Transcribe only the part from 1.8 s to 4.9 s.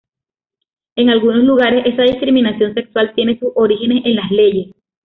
esa discriminación sexual tiene sus orígenes en las leyes.